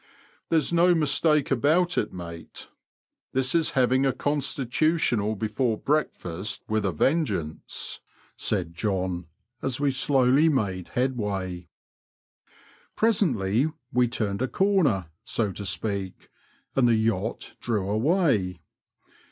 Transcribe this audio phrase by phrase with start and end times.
[0.49, 2.69] "There's no mistake about it, mate;
[3.33, 7.99] this is having a constitutional before breakfast with a vengeance,"
[8.35, 9.27] said John,
[9.61, 11.69] as we slowly made headway.
[12.95, 16.29] Presently we turned a corner, so to speak,
[16.75, 18.59] and the yacht drew away.